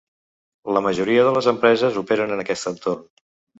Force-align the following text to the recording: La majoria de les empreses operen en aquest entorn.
La 0.77 0.81
majoria 0.85 1.27
de 1.27 1.35
les 1.37 1.51
empreses 1.53 2.01
operen 2.05 2.35
en 2.39 2.43
aquest 2.47 2.69
entorn. 2.75 3.07